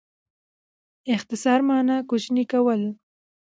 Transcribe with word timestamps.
اختصار 1.15 1.59
مانا؛ 1.67 1.97
کوچنی 2.09 2.43
کول. 2.51 2.81